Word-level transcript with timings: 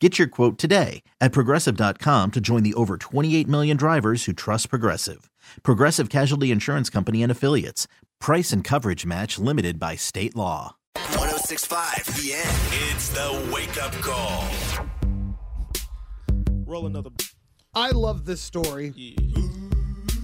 Get 0.00 0.16
your 0.16 0.28
quote 0.28 0.58
today 0.58 1.02
at 1.20 1.32
progressive.com 1.32 2.30
to 2.30 2.40
join 2.40 2.62
the 2.62 2.74
over 2.74 2.96
28 2.96 3.48
million 3.48 3.76
drivers 3.76 4.26
who 4.26 4.32
trust 4.32 4.70
Progressive. 4.70 5.28
Progressive 5.64 6.08
Casualty 6.08 6.52
Insurance 6.52 6.88
Company 6.88 7.20
and 7.20 7.32
Affiliates. 7.32 7.88
Price 8.20 8.52
and 8.52 8.62
coverage 8.62 9.04
match 9.04 9.40
limited 9.40 9.80
by 9.80 9.96
state 9.96 10.36
law. 10.36 10.76
1065 10.94 12.04
The 12.16 12.34
End. 12.34 12.92
It's 12.92 13.08
the 13.08 13.50
wake 13.52 13.82
up 13.82 13.92
call. 13.94 14.48
Roll 16.64 16.86
another. 16.86 17.10
I 17.74 17.90
love 17.90 18.24
this 18.24 18.40
story 18.40 18.92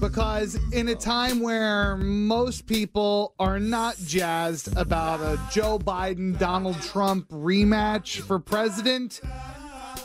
because 0.00 0.58
in 0.72 0.88
a 0.88 0.94
time 0.94 1.40
where 1.40 1.96
most 1.96 2.66
people 2.66 3.34
are 3.38 3.58
not 3.58 3.96
jazzed 4.04 4.77
about 4.77 5.20
a 5.20 5.40
Joe 5.50 5.78
Biden 5.78 6.38
Donald 6.38 6.80
Trump 6.82 7.28
rematch 7.28 8.20
for 8.20 8.38
president, 8.38 9.20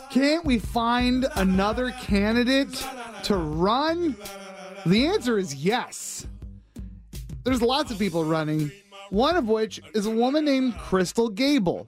can't 0.09 0.45
we 0.45 0.59
find 0.59 1.27
another 1.35 1.91
candidate 1.91 2.85
to 3.23 3.35
run? 3.35 4.15
The 4.85 5.07
answer 5.07 5.37
is 5.37 5.55
yes. 5.55 6.27
There's 7.43 7.61
lots 7.61 7.91
of 7.91 7.99
people 7.99 8.23
running, 8.23 8.71
one 9.09 9.35
of 9.35 9.47
which 9.47 9.81
is 9.93 10.05
a 10.05 10.11
woman 10.11 10.45
named 10.45 10.73
Krystal 10.75 11.33
Gabel. 11.33 11.87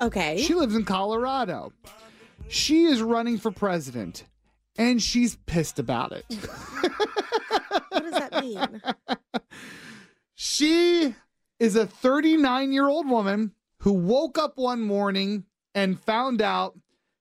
Okay. 0.00 0.42
She 0.42 0.54
lives 0.54 0.74
in 0.74 0.84
Colorado. 0.84 1.72
She 2.48 2.84
is 2.84 3.02
running 3.02 3.38
for 3.38 3.50
president, 3.50 4.24
and 4.76 5.02
she's 5.02 5.36
pissed 5.46 5.78
about 5.78 6.12
it. 6.12 6.24
what 7.88 8.02
does 8.02 8.12
that 8.12 8.42
mean? 8.42 8.82
She 10.40 11.16
is 11.58 11.74
a 11.74 11.84
39 11.84 12.70
year 12.70 12.86
old 12.86 13.10
woman 13.10 13.54
who 13.80 13.92
woke 13.92 14.38
up 14.38 14.52
one 14.56 14.80
morning 14.80 15.46
and 15.74 15.98
found 15.98 16.40
out 16.40 16.78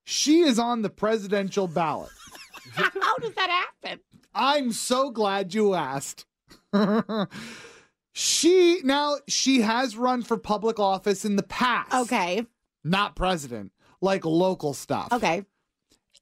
she 0.09 0.39
is 0.39 0.58
on 0.58 0.83
the 0.83 0.89
presidential 0.89 1.67
ballot. 1.67 2.11
How 2.72 3.17
does 3.17 3.33
that 3.33 3.50
happen? 3.83 4.00
I'm 4.33 4.72
so 4.72 5.11
glad 5.11 5.53
you 5.53 5.73
asked. 5.73 6.25
she 8.13 8.80
now 8.85 9.17
she 9.28 9.61
has 9.61 9.97
run 9.97 10.23
for 10.23 10.38
public 10.38 10.80
office 10.80 11.25
in 11.25 11.35
the 11.35 11.44
past. 11.44 11.94
Okay. 11.94 12.45
Not 12.85 13.17
president, 13.17 13.73
like 14.00 14.23
local 14.23 14.73
stuff. 14.73 15.09
Okay. 15.11 15.44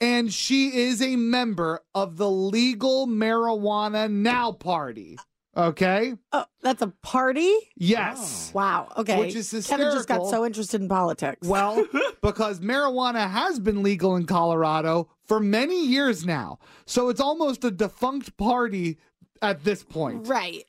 And 0.01 0.33
she 0.33 0.75
is 0.75 0.99
a 0.99 1.15
member 1.15 1.81
of 1.93 2.17
the 2.17 2.29
Legal 2.29 3.05
Marijuana 3.05 4.09
Now 4.09 4.51
Party. 4.51 5.19
Okay? 5.57 6.13
Oh, 6.33 6.45
that's 6.61 6.81
a 6.81 6.87
party? 7.01 7.53
Yes. 7.77 8.51
Oh. 8.53 8.57
Wow. 8.57 8.89
Okay. 8.97 9.17
Which 9.19 9.35
is 9.35 9.49
hysterical. 9.51 9.85
Kevin 9.85 9.97
just 9.97 10.07
got 10.09 10.29
so 10.29 10.45
interested 10.45 10.81
in 10.81 10.89
politics. 10.89 11.47
Well, 11.47 11.85
because 12.21 12.59
marijuana 12.59 13.29
has 13.29 13.59
been 13.59 13.81
legal 13.81 14.15
in 14.17 14.25
Colorado 14.25 15.09
for 15.25 15.39
many 15.39 15.85
years 15.85 16.25
now. 16.25 16.59
So 16.85 17.07
it's 17.09 17.21
almost 17.21 17.63
a 17.63 17.71
defunct 17.71 18.35
party 18.37 18.97
at 19.41 19.63
this 19.63 19.83
point. 19.83 20.27
right. 20.27 20.65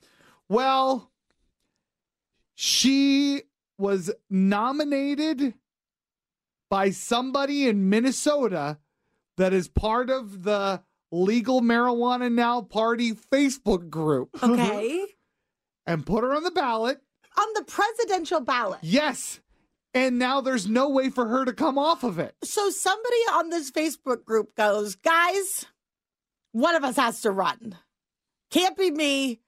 Well, 0.48 1.10
she 2.54 3.42
was 3.78 4.10
nominated 4.30 5.54
by 6.70 6.90
somebody 6.90 7.68
in 7.68 7.88
Minnesota 7.88 8.78
that 9.36 9.52
is 9.52 9.68
part 9.68 10.08
of 10.10 10.44
the 10.44 10.82
Legal 11.12 11.60
Marijuana 11.62 12.32
Now 12.32 12.62
Party 12.62 13.12
Facebook 13.12 13.88
group 13.88 14.30
Okay. 14.42 15.04
and 15.86 16.04
put 16.04 16.24
her 16.24 16.34
on 16.34 16.42
the 16.42 16.50
ballot. 16.50 16.98
On 17.38 17.46
the 17.54 17.64
presidential 17.64 18.40
ballot. 18.40 18.80
Yes. 18.82 19.40
And 19.94 20.18
now 20.18 20.40
there's 20.40 20.68
no 20.68 20.88
way 20.90 21.08
for 21.10 21.26
her 21.26 21.44
to 21.44 21.52
come 21.52 21.78
off 21.78 22.02
of 22.04 22.18
it. 22.18 22.34
So 22.44 22.70
somebody 22.70 23.16
on 23.32 23.50
this 23.50 23.70
Facebook 23.70 24.24
group 24.24 24.54
goes, 24.54 24.94
guys, 24.96 25.64
one 26.52 26.74
of 26.74 26.84
us 26.84 26.96
has 26.96 27.20
to 27.22 27.30
run. 27.30 27.76
Can't 28.50 28.76
be 28.76 28.90
me. 28.90 29.40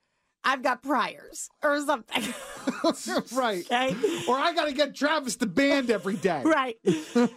I've 0.44 0.62
got 0.62 0.82
priors 0.82 1.50
or 1.62 1.80
something. 1.84 2.22
right. 3.32 3.64
okay. 3.66 3.94
Or 4.28 4.36
I 4.36 4.52
got 4.54 4.66
to 4.66 4.72
get 4.72 4.94
Travis 4.94 5.36
to 5.36 5.46
band 5.46 5.90
every 5.90 6.16
day. 6.16 6.42
Right. 6.46 6.76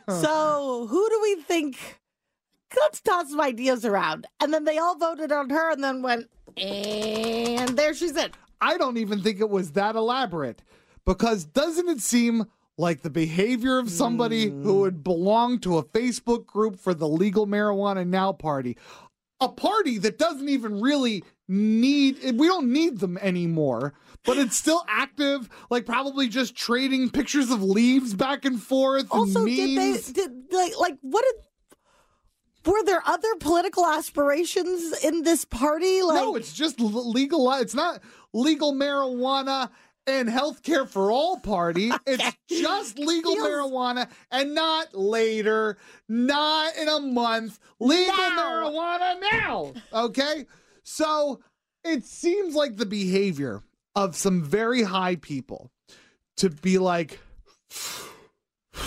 so 0.07 0.87
who 0.89 1.09
do 1.09 1.19
we 1.21 1.35
think? 1.41 1.99
Let's 2.77 3.01
toss 3.01 3.29
some 3.29 3.41
ideas 3.41 3.85
around. 3.85 4.27
And 4.39 4.53
then 4.53 4.65
they 4.65 4.77
all 4.77 4.97
voted 4.97 5.31
on 5.31 5.49
her 5.49 5.71
and 5.71 5.83
then 5.83 6.01
went, 6.01 6.29
and 6.57 7.77
there 7.77 7.93
she's 7.93 8.15
in. 8.15 8.31
I 8.59 8.77
don't 8.77 8.97
even 8.97 9.21
think 9.21 9.39
it 9.39 9.49
was 9.49 9.71
that 9.71 9.95
elaborate 9.95 10.61
because 11.05 11.45
doesn't 11.45 11.89
it 11.89 11.99
seem 11.99 12.45
like 12.77 13.01
the 13.01 13.09
behavior 13.09 13.79
of 13.79 13.89
somebody 13.89 14.49
who 14.49 14.73
hmm. 14.73 14.79
would 14.79 15.03
belong 15.03 15.59
to 15.59 15.77
a 15.77 15.83
Facebook 15.83 16.45
group 16.45 16.79
for 16.79 16.93
the 16.93 17.07
Legal 17.07 17.47
Marijuana 17.47 18.07
Now 18.07 18.31
party? 18.31 18.77
A 19.39 19.49
party 19.49 19.97
that 19.97 20.19
doesn't 20.19 20.49
even 20.49 20.79
really 20.81 21.23
need, 21.47 22.17
we 22.35 22.47
don't 22.47 22.71
need 22.71 22.99
them 22.99 23.17
anymore, 23.17 23.93
but 24.23 24.37
it's 24.37 24.55
still 24.55 24.83
active, 24.87 25.49
like 25.71 25.87
probably 25.87 26.27
just 26.27 26.55
trading 26.55 27.09
pictures 27.09 27.49
of 27.49 27.63
leaves 27.63 28.13
back 28.13 28.45
and 28.45 28.61
forth. 28.61 29.01
and 29.03 29.11
Also, 29.11 29.45
did 29.45 29.77
they 29.77 29.99
did 30.11 30.31
like 30.51 30.77
like 30.79 30.97
what 31.01 31.25
did 31.25 31.43
were 32.65 32.83
there 32.83 33.01
other 33.05 33.35
political 33.39 33.85
aspirations 33.85 35.03
in 35.03 35.23
this 35.23 35.45
party? 35.45 36.01
Like 36.01 36.15
no, 36.15 36.35
it's 36.35 36.53
just 36.53 36.79
legal. 36.79 37.51
It's 37.53 37.73
not 37.75 38.01
legal 38.33 38.73
marijuana 38.73 39.69
and 40.07 40.29
healthcare 40.29 40.87
for 40.87 41.11
all 41.11 41.39
party. 41.39 41.91
It's 42.05 42.35
just 42.49 42.99
legal 42.99 43.35
Feels- 43.35 43.47
marijuana 43.47 44.09
and 44.31 44.53
not 44.53 44.93
later, 44.95 45.77
not 46.09 46.75
in 46.75 46.87
a 46.87 46.99
month. 46.99 47.59
Legal 47.79 48.15
Now. 48.15 48.37
marijuana 48.39 49.21
now. 49.31 49.73
Okay. 49.93 50.45
So 50.83 51.41
it 51.83 52.03
seems 52.05 52.55
like 52.55 52.77
the 52.77 52.85
behavior 52.85 53.61
of 53.95 54.15
some 54.15 54.43
very 54.43 54.83
high 54.83 55.15
people 55.15 55.71
to 56.37 56.49
be 56.49 56.77
like, 56.77 57.19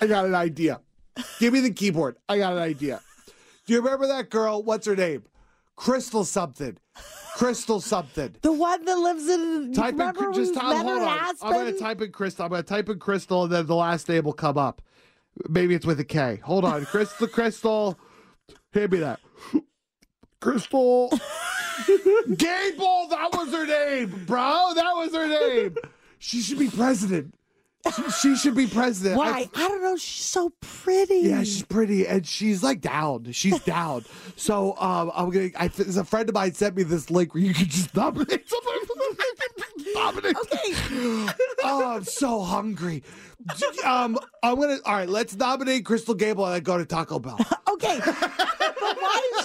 I 0.00 0.06
got 0.06 0.26
an 0.26 0.34
idea. 0.34 0.80
Give 1.38 1.52
me 1.52 1.60
the 1.60 1.70
keyboard. 1.70 2.16
I 2.28 2.38
got 2.38 2.52
an 2.52 2.58
idea. 2.58 3.00
Do 3.66 3.72
you 3.72 3.80
remember 3.80 4.06
that 4.08 4.30
girl? 4.30 4.62
What's 4.62 4.86
her 4.86 4.96
name? 4.96 5.24
Krystal 5.76 6.24
something. 6.24 6.78
Krystal 7.36 7.82
something. 7.82 8.34
the 8.40 8.52
one 8.52 8.84
that 8.86 8.96
lives 8.96 9.28
in 9.28 9.74
Type 9.74 9.94
in 9.94 10.32
just 10.32 10.54
Tom, 10.54 10.86
hold 10.86 11.02
on. 11.02 11.18
Aspen? 11.18 11.48
I'm 11.48 11.52
gonna 11.52 11.72
type 11.72 12.00
in 12.00 12.10
Krystal. 12.10 12.44
I'm 12.44 12.50
gonna 12.50 12.62
type 12.62 12.88
in 12.88 12.98
Krystal, 12.98 13.44
and 13.44 13.52
then 13.52 13.66
the 13.66 13.74
last 13.74 14.08
name 14.08 14.24
will 14.24 14.32
come 14.32 14.56
up. 14.56 14.80
Maybe 15.48 15.74
it's 15.74 15.84
with 15.84 16.00
a 16.00 16.04
K. 16.04 16.40
Hold 16.44 16.64
on, 16.64 16.84
Krystal. 16.86 17.28
Krystal. 17.28 17.96
Hand 18.72 18.92
me 18.92 18.98
that. 18.98 19.20
Krystal. 20.40 21.10
Gabel. 22.36 23.08
That 23.10 23.28
was 23.32 23.52
her 23.52 23.66
name, 23.66 24.24
bro. 24.26 24.72
That 24.74 24.92
was 24.94 25.14
her 25.14 25.26
name. 25.26 25.76
She 26.18 26.40
should 26.40 26.58
be 26.58 26.70
president. 26.70 27.34
She, 27.94 28.10
she 28.10 28.36
should 28.36 28.54
be 28.54 28.66
president. 28.66 29.14
I- 29.16 29.18
Why? 29.18 29.50
I 29.54 29.68
don't 29.68 29.82
know. 29.82 29.96
She's 29.96 30.24
so 30.24 30.52
pretty. 30.60 31.20
yeah, 31.20 31.40
she's 31.42 31.62
pretty, 31.62 32.06
and 32.06 32.26
she's 32.26 32.62
like 32.62 32.80
down. 32.80 33.30
She's 33.32 33.58
down. 33.64 34.04
So 34.36 34.76
um, 34.78 35.10
I'm 35.14 35.30
gonna. 35.30 35.50
I, 35.56 35.68
there's 35.68 35.96
a 35.96 36.04
friend 36.04 36.28
of 36.28 36.34
mine 36.34 36.52
sent 36.54 36.76
me 36.76 36.82
this 36.82 37.10
link 37.10 37.34
where 37.34 37.42
you 37.42 37.54
can 37.54 37.66
just 37.66 37.94
nominate. 37.94 38.44
Okay. 39.98 40.74
Oh, 41.64 41.82
I'm 41.96 42.04
so 42.04 42.42
hungry. 42.42 43.02
Um, 43.84 44.18
I'm 44.42 44.56
gonna. 44.60 44.78
All 44.84 44.94
right, 44.94 45.08
let's 45.08 45.34
nominate 45.36 45.84
Krystal 45.84 46.16
Gabel 46.16 46.44
and 46.46 46.54
then 46.54 46.62
go 46.62 46.76
to 46.78 46.84
Taco 46.84 47.18
Bell. 47.18 47.38
Okay. 47.72 48.00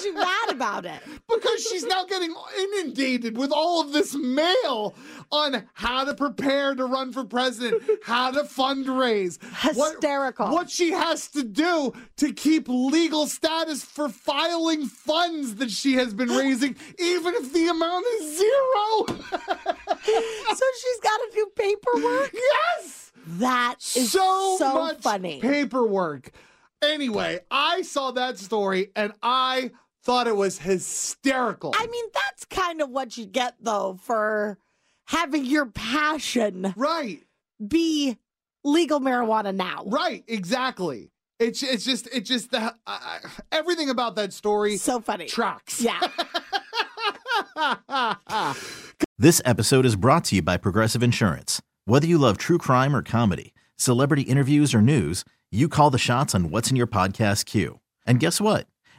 But 0.03 0.13
but 0.13 0.18
is 0.18 0.24
she 0.25 0.25
mad 0.48 0.50
about 0.50 0.86
it? 0.86 1.01
because 1.30 1.63
she's 1.63 1.83
now 1.86 2.06
getting 2.06 2.33
inundated 2.59 3.38
with 3.38 3.51
all 3.51 3.81
of 3.81 3.92
this 3.94 4.15
mail 4.15 4.95
on 5.31 5.63
how 5.74 6.03
to 6.03 6.13
prepare 6.13 6.75
to 6.75 6.86
run 6.86 7.12
for 7.13 7.24
president, 7.24 7.81
how 8.03 8.31
to 8.31 8.44
fundraise, 8.44 9.38
what- 9.75 9.92
Hysterical. 9.94 10.50
What, 10.51 10.69
she 10.69 10.92
has 10.92 11.27
to 11.30 11.44
do 11.44 11.94
to 12.18 12.33
keep 12.33 12.68
legal 12.68 13.27
status 13.27 13.83
for 13.83 14.09
filing 14.09 14.86
funds 14.86 15.56
that 15.56 15.71
she 15.71 15.94
has 15.94 16.13
been 16.13 16.30
raising, 16.30 16.75
even 17.00 17.33
if 17.36 17.54
the 17.54 17.68
amount 17.68 18.06
is 18.19 18.38
zero. 18.38 19.06
So 20.04 20.65
she's 20.81 21.00
got 21.01 21.18
to 21.18 21.30
do 21.33 21.47
paperwork. 21.56 22.33
yes, 22.33 23.12
That 23.39 23.75
is 23.95 24.12
so, 24.12 24.56
so, 24.59 24.74
much 24.74 25.01
funny. 25.01 25.39
paperwork. 25.39 26.31
Anyway, 26.81 27.39
I 27.50 27.83
saw 27.83 28.12
that 28.12 28.38
story 28.39 28.92
and 28.95 29.13
I 29.21 29.71
thought 30.03 30.27
it 30.27 30.36
was 30.36 30.59
hysterical. 30.59 31.74
I 31.77 31.88
mean, 31.88 32.06
that's 32.13 32.45
kind 32.45 32.81
of 32.81 32.89
what 32.89 33.18
you 33.18 33.25
get 33.25 33.56
though 33.59 33.98
for 34.01 34.57
having 35.06 35.45
your 35.45 35.65
passion 35.65 36.74
right. 36.75 37.24
be 37.65 38.18
legal 38.63 39.00
marijuana 39.00 39.53
now. 39.56 39.83
Right, 39.86 40.24
exactly. 40.27 41.12
It's 41.39 41.63
it's 41.63 41.83
just 41.83 42.07
it's 42.13 42.30
just 42.30 42.51
the 42.51 42.75
uh, 42.86 43.19
everything 43.51 43.89
about 43.89 44.15
that 44.15 44.31
story 44.33 44.77
So 44.77 45.00
funny. 45.00 45.25
tracks. 45.25 45.81
Yeah. 45.81 46.00
This 49.18 49.39
episode 49.45 49.86
is 49.86 49.95
brought 49.95 50.24
to 50.25 50.38
you 50.38 50.42
by 50.42 50.57
Progressive 50.57 51.04
Insurance. 51.04 51.62
Whether 51.86 52.07
you 52.07 52.18
love 52.18 52.39
true 52.39 52.57
crime 52.57 52.95
or 52.95 53.04
comedy, 53.04 53.54
celebrity 53.75 54.24
interviews 54.24 54.74
or 54.74 54.81
news, 54.81 55.24
you 55.51 55.69
call 55.69 55.92
the 55.92 56.00
shots 56.00 56.33
on 56.33 56.50
what's 56.50 56.71
in 56.71 56.75
your 56.75 56.88
podcast 56.88 57.45
queue. 57.45 57.80
And 58.04 58.19
guess 58.19 58.42
what? 58.42 58.65